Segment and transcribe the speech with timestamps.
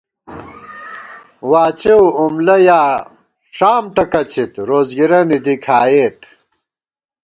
[1.51, 2.81] واڅېؤ، اُملہ یا
[3.55, 6.19] ݭام ٹکَڅِت، روڅگِرَنےدی کھائیت